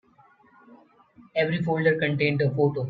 [1.35, 2.79] Every folder contained a photo.